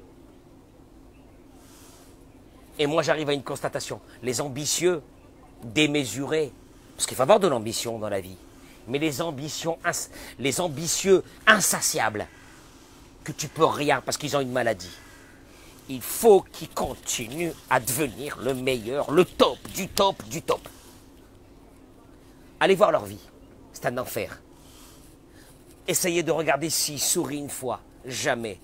[2.79, 3.99] Et moi, j'arrive à une constatation.
[4.21, 5.01] Les ambitieux,
[5.63, 6.51] démesurés,
[6.95, 8.37] parce qu'il faut avoir de l'ambition dans la vie,
[8.87, 9.73] mais les ambitieux
[11.45, 12.27] insatiables,
[13.23, 14.95] que tu peux rien parce qu'ils ont une maladie.
[15.89, 20.67] Il faut qu'ils continuent à devenir le meilleur, le top, du top, du top.
[22.59, 23.19] Allez voir leur vie.
[23.73, 24.39] C'est un enfer.
[25.87, 27.81] Essayez de regarder s'ils sourient une fois.
[28.05, 28.59] Jamais.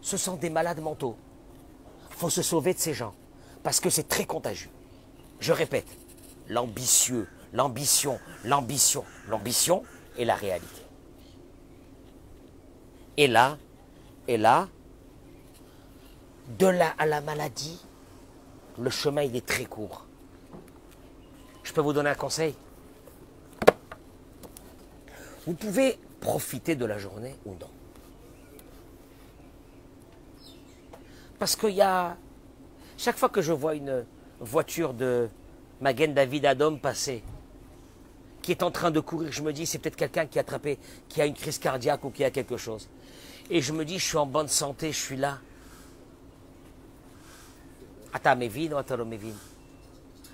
[0.00, 1.16] Ce sont des malades mentaux.
[2.16, 3.14] Il faut se sauver de ces gens.
[3.62, 4.70] Parce que c'est très contagieux.
[5.38, 5.86] Je répète,
[6.48, 9.82] l'ambitieux, l'ambition, l'ambition, l'ambition
[10.16, 10.80] est la réalité.
[13.18, 13.58] Et là,
[14.28, 14.66] et là,
[16.58, 17.84] de là à la maladie,
[18.78, 20.06] le chemin il est très court.
[21.64, 22.54] Je peux vous donner un conseil?
[25.46, 27.70] Vous pouvez profiter de la journée ou non.
[31.38, 32.16] Parce qu'il y a.
[32.98, 34.06] Chaque fois que je vois une
[34.40, 35.28] voiture de
[35.80, 37.22] Magen David Adom passer,
[38.40, 40.78] qui est en train de courir, je me dis c'est peut-être quelqu'un qui a attrapé,
[41.08, 42.88] qui a une crise cardiaque ou qui a quelque chose.
[43.50, 45.38] Et je me dis je suis en bonne santé, je suis là.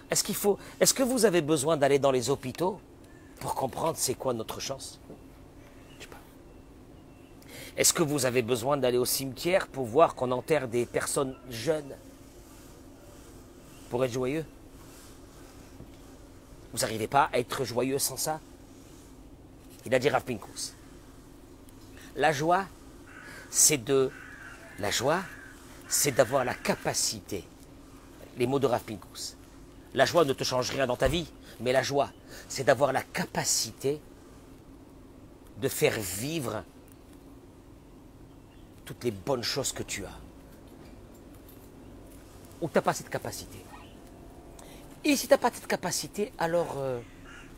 [0.09, 2.79] Est-ce qu'il faut, est-ce que vous avez besoin d'aller dans les hôpitaux
[3.41, 5.01] pour comprendre c'est quoi notre chance?
[7.77, 11.95] Est-ce que vous avez besoin d'aller au cimetière pour voir qu'on enterre des personnes jeunes
[13.89, 14.45] pour être joyeux?
[16.73, 18.41] Vous n'arrivez pas à être joyeux sans ça?
[19.87, 20.75] Il a dit Rav Pinkus.
[22.15, 22.67] La joie,
[23.51, 24.11] c'est de.
[24.79, 25.21] La joie,
[25.89, 27.45] c'est d'avoir la capacité.
[28.39, 29.37] Les mots de Rav Pinkus.
[29.95, 31.31] La joie ne te change rien dans ta vie,
[31.61, 32.11] mais la joie,
[32.49, 34.01] c'est d'avoir la capacité
[35.61, 36.65] de faire vivre
[38.85, 40.19] toutes les bonnes choses que tu as.
[42.61, 43.59] Ou tu n'as pas cette capacité.
[45.05, 47.01] Et si tu n'as pas cette capacité, alors euh,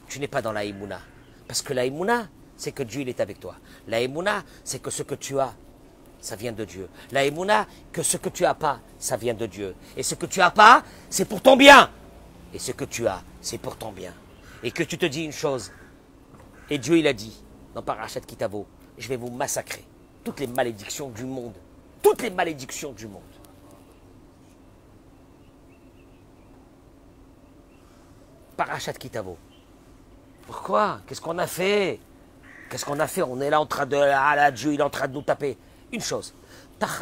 [0.08, 1.00] tu n'es pas dans la Emouna.
[1.46, 3.56] Parce que la Emouna, c'est que Dieu il est avec toi.
[3.86, 5.54] La Emouna, c'est que ce que tu as,
[6.20, 6.88] ça vient de Dieu.
[7.12, 9.74] La Emouna, que ce que tu as pas, ça vient de Dieu.
[9.96, 11.90] Et ce que tu as pas, c'est pour ton bien.
[12.54, 14.14] Et ce que tu as, c'est pour ton bien.
[14.62, 15.70] Et que tu te dis une chose.
[16.70, 17.42] Et Dieu, il a dit,
[17.74, 19.84] dans Parachat Kitavo, je vais vous massacrer.
[20.24, 21.54] Toutes les malédictions du monde.
[22.02, 23.22] Toutes les malédictions du monde.
[28.56, 29.36] Parachat Kitavo.
[30.46, 31.00] Pourquoi?
[31.06, 32.00] Qu'est-ce qu'on a fait?
[32.70, 33.22] Qu'est-ce qu'on a fait?
[33.22, 33.96] On est là en train de...
[33.96, 35.58] Ah là, Dieu, il est en train de nous taper.
[35.92, 36.34] Une chose.
[36.78, 36.98] Parce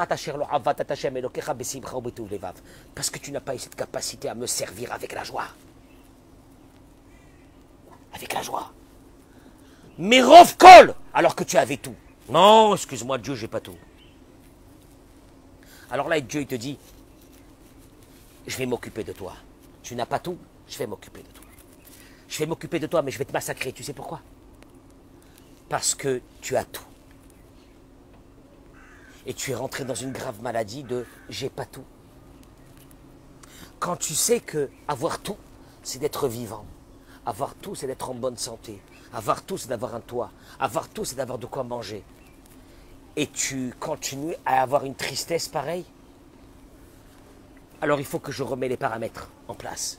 [3.11, 5.47] que tu n'as pas eu cette capacité à me servir avec la joie.
[8.15, 8.73] Avec la joie.
[9.99, 10.21] Mais
[10.59, 11.95] kol alors que tu avais tout.
[12.29, 13.77] Non, excuse-moi, Dieu, j'ai pas tout.
[15.91, 16.79] Alors là, Dieu, il te dit,
[18.47, 19.35] je vais m'occuper de toi.
[19.83, 21.45] Tu n'as pas tout, je vais m'occuper de toi.
[22.29, 23.73] Je vais m'occuper de toi, mais je vais te massacrer.
[23.73, 24.21] Tu sais pourquoi?
[25.69, 26.85] Parce que tu as tout.
[29.27, 31.85] Et tu es rentré dans une grave maladie de j'ai pas tout.
[33.79, 35.37] Quand tu sais que avoir tout,
[35.83, 36.65] c'est d'être vivant.
[37.27, 38.81] Avoir tout, c'est d'être en bonne santé.
[39.13, 40.31] Avoir tout, c'est d'avoir un toit.
[40.59, 42.03] Avoir tout, c'est d'avoir de quoi manger.
[43.17, 45.85] Et tu continues à avoir une tristesse pareille?
[47.83, 49.99] Alors il faut que je remets les paramètres en place.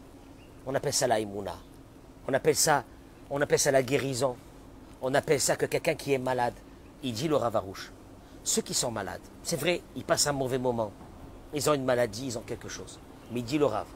[0.66, 1.55] On appelle ça la imuna.
[2.28, 2.86] On appelle ça,
[3.30, 4.36] on appelle ça la guérison.
[5.01, 6.53] On appelle ça que quelqu'un qui est malade,
[7.03, 7.91] il dit le ravarouche.
[8.43, 10.91] Ceux qui sont malades, c'est vrai, ils passent un mauvais moment.
[11.53, 12.99] Ils ont une maladie, ils ont quelque chose.
[13.32, 13.88] Mais il dit le rave.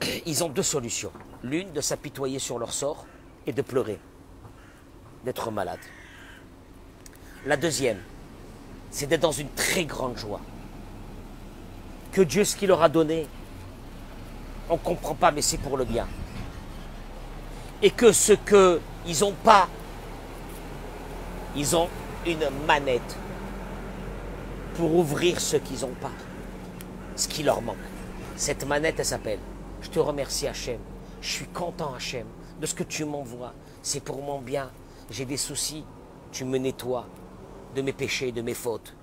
[0.26, 1.12] Ils ont deux solutions.
[1.42, 3.06] L'une, de s'apitoyer sur leur sort
[3.46, 3.98] et de pleurer,
[5.24, 5.78] d'être malade.
[7.44, 8.00] La deuxième,
[8.90, 10.40] c'est d'être dans une très grande joie.
[12.12, 13.26] Que Dieu, ce qu'il leur a donné,
[14.68, 16.08] on ne comprend pas, mais c'est pour le bien.
[17.82, 19.68] Et que ce qu'ils n'ont pas,
[21.54, 21.88] ils ont
[22.26, 23.16] une manette
[24.74, 26.10] pour ouvrir ce qu'ils n'ont pas,
[27.14, 27.76] ce qui leur manque.
[28.36, 29.38] Cette manette, elle s'appelle
[29.82, 30.78] Je te remercie Hachem.
[31.20, 32.26] Je suis content Hachem
[32.60, 33.52] de ce que tu m'envoies.
[33.82, 34.70] C'est pour mon bien.
[35.10, 35.84] J'ai des soucis.
[36.32, 37.06] Tu me nettoies
[37.74, 38.94] de mes péchés, de mes fautes.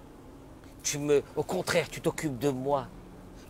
[0.84, 2.88] Tu me, au contraire, tu t'occupes de moi.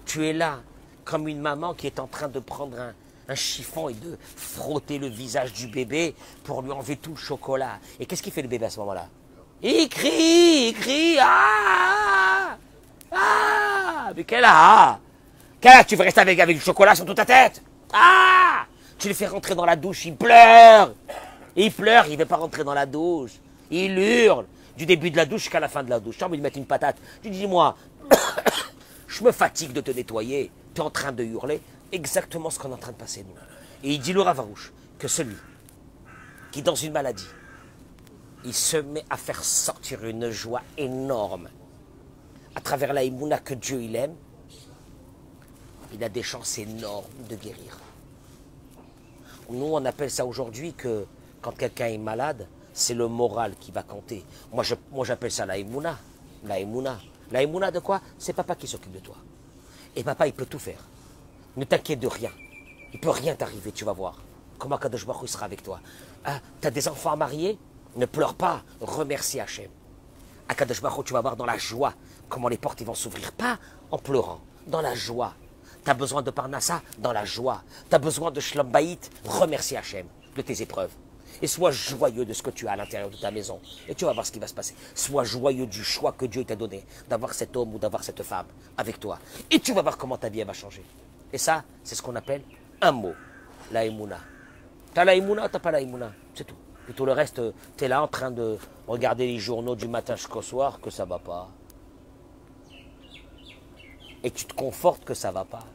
[0.05, 0.59] Tu es là
[1.03, 2.93] comme une maman qui est en train de prendre un,
[3.27, 7.79] un chiffon et de frotter le visage du bébé pour lui enlever tout le chocolat.
[7.99, 9.07] Et qu'est-ce qu'il fait le bébé à ce moment-là?
[9.61, 12.57] Il crie, il crie, ah
[13.11, 14.99] Ah Mais quel ah
[15.61, 17.63] Quel ah Tu veux rester avec, avec du chocolat sur toute ta tête?
[17.93, 18.65] Ah
[19.03, 20.93] Tu le fais rentrer dans la douche, il pleure
[21.57, 23.33] Il pleure, il ne veut pas rentrer dans la douche.
[23.69, 24.45] Il hurle
[24.77, 26.17] du début de la douche jusqu'à la fin de la douche.
[26.17, 26.95] Tu as envie de mettre une patate.
[27.21, 27.75] Tu dis, moi,
[29.07, 30.49] je me fatigue de te nettoyer.
[30.73, 31.59] Tu es en train de hurler
[31.91, 33.35] exactement ce qu'on est en train de passer nous.
[33.83, 35.35] Et il dit le Ravarouche que celui
[36.53, 37.27] qui dans une maladie,
[38.45, 41.49] il se met à faire sortir une joie énorme
[42.55, 44.15] à travers la Emouna que Dieu il aime,
[45.93, 47.82] il a des chances énormes de guérir.
[49.53, 51.05] Nous, on appelle ça aujourd'hui que
[51.39, 54.25] quand quelqu'un est malade, c'est le moral qui va compter.
[54.51, 54.63] Moi,
[55.03, 55.99] j'appelle ça la Emouna.
[56.43, 56.59] La
[57.69, 58.01] de quoi?
[58.17, 59.15] C'est papa qui s'occupe de toi.
[59.95, 60.79] Et papa, il peut tout faire.
[61.55, 62.31] Ne t'inquiète de rien.
[62.93, 64.17] Il peut rien t'arriver, tu vas voir.
[64.57, 65.79] Comment Kadosh Baruch sera avec toi.
[66.25, 67.59] Ah, tu as des enfants mariés
[67.95, 68.63] Ne pleure pas.
[68.81, 69.69] Remercie Hachem.
[70.49, 71.93] À Kadosh Baruch tu vas voir dans la joie
[72.27, 73.31] comment les portes vont s'ouvrir.
[73.33, 73.59] Pas
[73.91, 75.35] en pleurant, dans la joie.
[75.83, 77.61] Tu as besoin de Parnassa Dans la joie.
[77.89, 80.91] Tu as besoin de Shlom Bayit Remercie Hachem de tes épreuves.
[81.41, 83.59] Et sois joyeux de ce que tu as à l'intérieur de ta maison.
[83.89, 84.75] Et tu vas voir ce qui va se passer.
[84.95, 88.45] Sois joyeux du choix que Dieu t'a donné d'avoir cet homme ou d'avoir cette femme
[88.77, 89.19] avec toi.
[89.51, 90.83] Et tu vas voir comment ta vie va changer.
[91.33, 92.43] Et ça, c'est ce qu'on appelle
[92.81, 93.13] un mot,
[93.71, 94.19] la Emouna.
[94.93, 96.13] T'as la t'as pas la Emouna?
[96.33, 96.55] C'est tout.
[96.89, 97.41] Et tout le reste,
[97.77, 98.57] tu es là en train de
[98.87, 101.49] regarder les journaux du matin jusqu'au soir que ça va pas.
[104.23, 105.65] Et tu te confortes que ça va pas.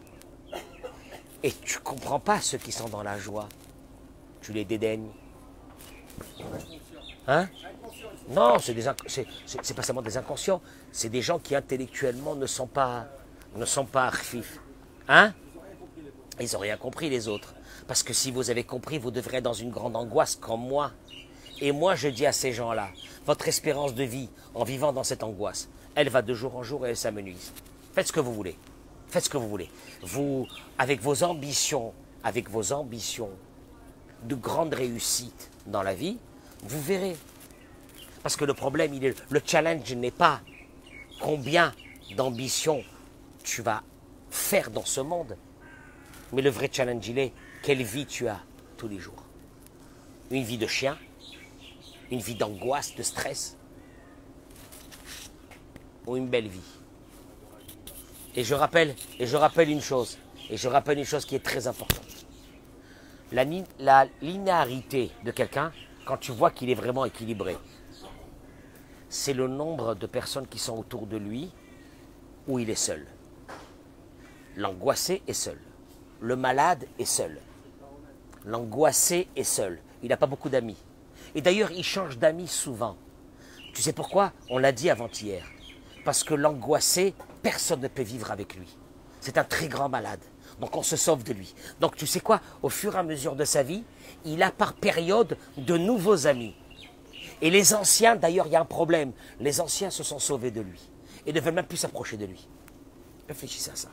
[1.43, 3.49] Et tu comprends pas ceux qui sont dans la joie.
[4.41, 5.09] Tu les dédaignes.
[7.27, 7.49] Hein?
[8.31, 10.61] Non, c'est des c'est- pas seulement des inconscients,
[10.93, 13.07] c'est des gens qui intellectuellement ne sont pas
[13.55, 14.61] ne sont pas arfifs.
[15.09, 15.33] Hein?
[16.41, 17.55] Ils n'ont rien compris les autres.
[17.87, 20.93] Parce que si vous avez compris, vous devrez être dans une grande angoisse comme moi.
[21.61, 22.89] Et moi, je dis à ces gens-là,
[23.27, 26.87] votre espérance de vie en vivant dans cette angoisse, elle va de jour en jour
[26.87, 27.53] et elle s'amenuise.
[27.99, 28.57] Faites ce que vous voulez.
[29.09, 29.69] Faites ce que vous voulez.
[30.03, 30.47] Vous,
[30.79, 31.93] avec vos ambitions,
[32.23, 33.31] avec vos ambitions
[34.23, 36.17] de grande réussite dans la vie,
[36.63, 37.17] vous verrez.
[38.23, 40.43] Parce que le problème, il est, le challenge n'est pas
[41.21, 41.75] combien
[42.17, 42.85] d'ambitions
[43.43, 43.83] tu vas
[44.31, 45.37] faire dans ce monde,
[46.33, 47.33] mais le vrai challenge, il est
[47.65, 48.39] quelle vie tu as
[48.77, 49.25] tous les jours.
[50.31, 50.97] Une vie de chien,
[52.13, 53.57] une vie d'angoisse, de stress,
[56.07, 56.78] ou une belle vie.
[58.37, 58.95] Et je rappelle,
[59.69, 60.19] une chose,
[60.51, 62.27] et je rappelle une chose qui est très importante.
[63.33, 63.45] La,
[63.79, 65.73] la linéarité de quelqu'un,
[66.05, 67.57] quand tu vois qu'il est vraiment équilibré,
[69.09, 71.51] c'est le nombre de personnes qui sont autour de lui
[72.47, 73.07] où il est seul.
[74.57, 75.59] L'angoissé est seul.
[76.21, 77.41] Le malade est seul.
[78.45, 79.81] L'angoissé est seul.
[80.03, 80.77] Il n'a pas beaucoup d'amis.
[81.35, 82.97] Et d'ailleurs, il change d'amis souvent.
[83.75, 84.33] Tu sais pourquoi?
[84.49, 85.45] On l'a dit avant-hier.
[86.09, 88.79] Parce que l'angoissé, personne ne peut vivre avec lui.
[89.21, 90.23] C'est un très grand malade.
[90.59, 91.55] Donc on se sauve de lui.
[91.81, 92.41] Donc tu sais quoi?
[92.63, 93.85] Au fur et à mesure de sa vie,
[94.25, 96.55] il a par période de nouveaux amis.
[97.43, 99.13] Et les anciens, d'ailleurs, il y a un problème.
[99.39, 100.81] Les anciens se sont sauvés de lui
[101.27, 102.49] et ne veulent même plus s'approcher de lui.
[103.29, 103.89] Réfléchissez à ça.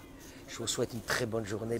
[0.47, 1.79] Je vous souhaite une très bonne journée.